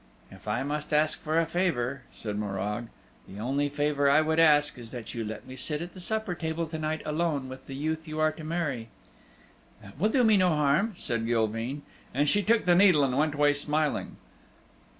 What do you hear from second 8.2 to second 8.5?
to